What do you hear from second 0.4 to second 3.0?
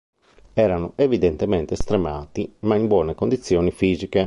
Erano evidentemente stremati ma in